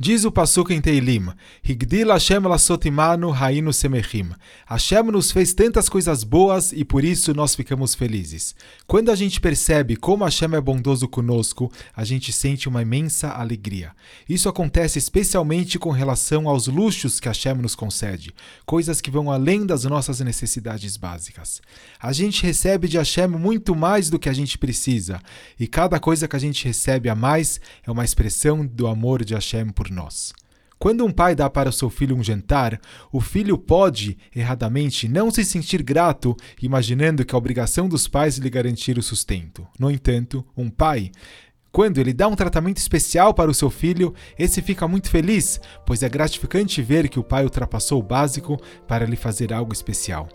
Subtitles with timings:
[0.00, 1.26] Diz o Pasuk em Teilim,
[1.60, 4.30] Higdil Hashem lasotimanu hainu semechim.
[4.64, 8.54] Hashem nos fez tantas coisas boas e por isso nós ficamos felizes.
[8.86, 13.90] Quando a gente percebe como Hashem é bondoso conosco, a gente sente uma imensa alegria.
[14.28, 18.32] Isso acontece especialmente com relação aos luxos que Hashem nos concede,
[18.64, 21.60] coisas que vão além das nossas necessidades básicas.
[22.00, 25.20] A gente recebe de Hashem muito mais do que a gente precisa,
[25.58, 29.34] e cada coisa que a gente recebe a mais é uma expressão do amor de
[29.34, 30.32] Hashem por nós.
[30.78, 35.44] Quando um pai dá para seu filho um jantar, o filho pode, erradamente, não se
[35.44, 39.66] sentir grato, imaginando que a obrigação dos pais lhe garantir o sustento.
[39.76, 41.10] No entanto, um pai
[41.70, 46.02] quando ele dá um tratamento especial para o seu filho, esse fica muito feliz, pois
[46.02, 50.28] é gratificante ver que o pai ultrapassou o básico para lhe fazer algo especial.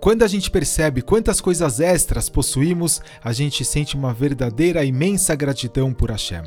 [0.00, 5.92] Quando a gente percebe quantas coisas extras possuímos, a gente sente uma verdadeira imensa gratidão
[5.92, 6.44] por Hashem.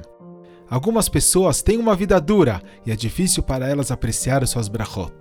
[0.71, 5.11] Algumas pessoas têm uma vida dura e é difícil para elas apreciar suas brachot.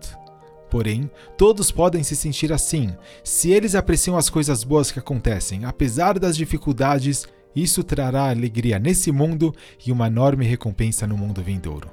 [0.70, 2.94] Porém, todos podem se sentir assim.
[3.24, 9.10] Se eles apreciam as coisas boas que acontecem, apesar das dificuldades, isso trará alegria nesse
[9.10, 9.52] mundo
[9.84, 11.90] e uma enorme recompensa no mundo vindouro.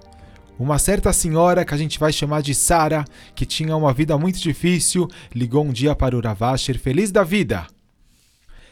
[0.59, 4.37] Uma certa senhora, que a gente vai chamar de Sara, que tinha uma vida muito
[4.39, 7.65] difícil, ligou um dia para o Ravasher feliz da vida.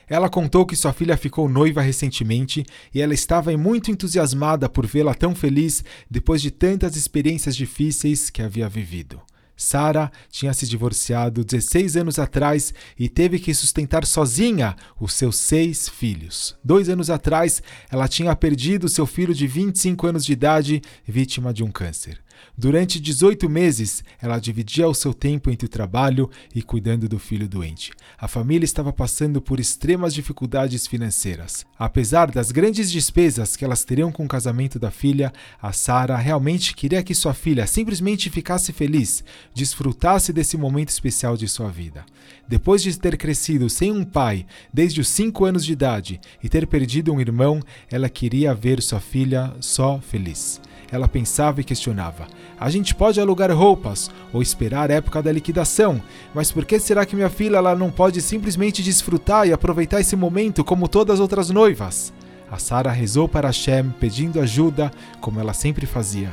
[0.08, 5.14] Ela contou que sua filha ficou noiva recentemente e ela estava muito entusiasmada por vê-la
[5.14, 9.22] tão feliz depois de tantas experiências difíceis que havia vivido.
[9.58, 15.88] Sara tinha se divorciado 16 anos atrás e teve que sustentar sozinha os seus seis
[15.88, 16.56] filhos.
[16.64, 21.64] Dois anos atrás, ela tinha perdido seu filho de 25 anos de idade, vítima de
[21.64, 22.25] um câncer.
[22.58, 27.50] Durante 18 meses, ela dividia o seu tempo entre o trabalho e cuidando do filho
[27.50, 27.92] doente.
[28.18, 31.66] A família estava passando por extremas dificuldades financeiras.
[31.78, 36.74] Apesar das grandes despesas que elas teriam com o casamento da filha, a Sara realmente
[36.74, 42.06] queria que sua filha simplesmente ficasse feliz, desfrutasse desse momento especial de sua vida.
[42.48, 46.68] Depois de ter crescido sem um pai desde os 5 anos de idade e ter
[46.68, 47.60] perdido um irmão,
[47.90, 50.62] ela queria ver sua filha só feliz.
[50.92, 52.28] Ela pensava e questionava:
[52.60, 56.02] a gente pode alugar roupas ou esperar a época da liquidação,
[56.34, 60.16] mas por que será que minha filha ela não pode simplesmente desfrutar e aproveitar esse
[60.16, 62.14] momento como todas as outras noivas?
[62.50, 66.32] A Sara rezou para Hashem pedindo ajuda, como ela sempre fazia.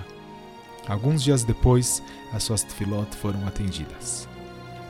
[0.86, 2.02] Alguns dias depois,
[2.32, 4.31] as suas tefilot foram atendidas.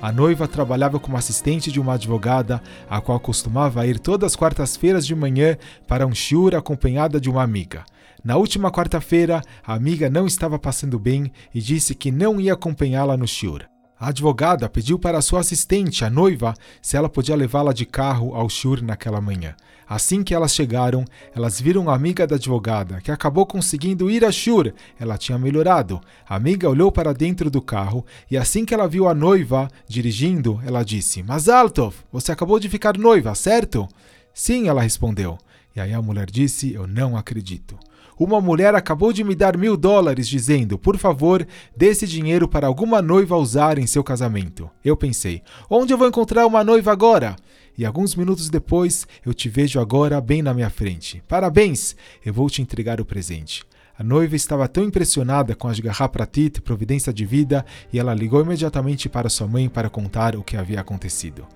[0.02, 5.06] A noiva trabalhava como assistente de uma advogada, a qual costumava ir todas as quartas-feiras
[5.06, 7.84] de manhã para um shiur acompanhada de uma amiga.
[8.24, 13.16] Na última quarta-feira, a amiga não estava passando bem e disse que não ia acompanhá-la
[13.16, 13.71] no shiur.
[14.02, 18.48] A advogada pediu para sua assistente, a noiva, se ela podia levá-la de carro ao
[18.48, 19.54] shiur naquela manhã.
[19.88, 24.32] Assim que elas chegaram, elas viram a amiga da advogada, que acabou conseguindo ir a
[24.32, 24.72] Shur.
[24.98, 26.00] Ela tinha melhorado.
[26.28, 30.60] A amiga olhou para dentro do carro e assim que ela viu a noiva dirigindo,
[30.66, 33.86] ela disse: Mas Altov, você acabou de ficar noiva, certo?
[34.34, 35.38] Sim, ela respondeu.
[35.76, 37.78] E aí a mulher disse: Eu não acredito.
[38.18, 41.46] Uma mulher acabou de me dar mil dólares, dizendo: Por favor,
[41.76, 44.70] dê esse dinheiro para alguma noiva usar em seu casamento.
[44.84, 47.36] Eu pensei: Onde eu vou encontrar uma noiva agora?
[47.76, 51.22] E alguns minutos depois, eu te vejo agora bem na minha frente.
[51.26, 51.96] Parabéns!
[52.24, 53.64] Eu vou te entregar o presente.
[53.98, 58.42] A noiva estava tão impressionada com a Ashgaha Pratit, providência de vida, e ela ligou
[58.42, 61.46] imediatamente para sua mãe para contar o que havia acontecido.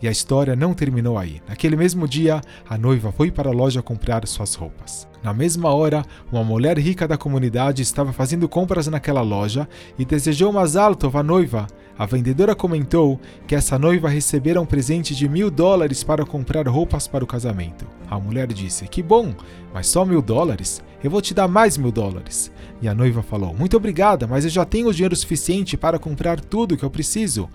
[0.00, 1.42] E a história não terminou aí.
[1.48, 5.08] Naquele mesmo dia, a noiva foi para a loja comprar suas roupas.
[5.22, 10.52] Na mesma hora, uma mulher rica da comunidade estava fazendo compras naquela loja e desejou
[10.52, 11.66] mais alto à noiva.
[11.98, 17.08] A vendedora comentou que essa noiva recebera um presente de mil dólares para comprar roupas
[17.08, 17.84] para o casamento.
[18.08, 19.34] A mulher disse: Que bom,
[19.74, 20.80] mas só mil dólares?
[21.02, 22.52] Eu vou te dar mais mil dólares.
[22.80, 26.76] E a noiva falou: Muito obrigada, mas eu já tenho dinheiro suficiente para comprar tudo
[26.76, 27.48] que eu preciso.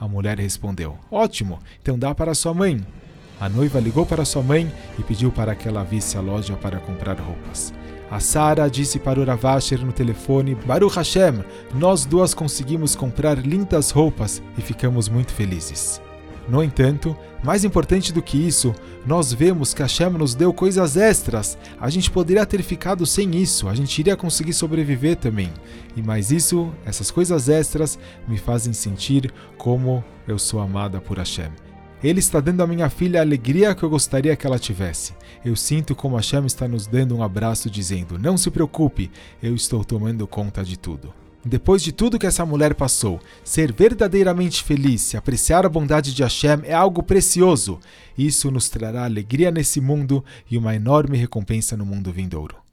[0.00, 2.84] A mulher respondeu: Ótimo, então dá para sua mãe.
[3.38, 6.78] A noiva ligou para sua mãe e pediu para que ela visse a loja para
[6.78, 7.72] comprar roupas.
[8.10, 11.44] A Sara disse para o Ravasher no telefone: Baruch Hashem,
[11.74, 16.00] nós duas conseguimos comprar lindas roupas e ficamos muito felizes.
[16.48, 18.74] No entanto, mais importante do que isso,
[19.06, 21.56] nós vemos que Hashem nos deu coisas extras.
[21.80, 25.50] A gente poderia ter ficado sem isso, a gente iria conseguir sobreviver também.
[25.96, 27.98] E mais isso, essas coisas extras
[28.28, 31.50] me fazem sentir como eu sou amada por Hashem.
[32.02, 35.12] Ele está dando à minha filha a alegria que eu gostaria que ela tivesse.
[35.44, 39.10] Eu sinto como Hashem está nos dando um abraço dizendo: Não se preocupe,
[39.42, 41.12] eu estou tomando conta de tudo.
[41.44, 46.22] Depois de tudo que essa mulher passou, ser verdadeiramente feliz e apreciar a bondade de
[46.22, 47.78] Hashem é algo precioso.
[48.16, 52.69] Isso nos trará alegria nesse mundo e uma enorme recompensa no mundo vindouro.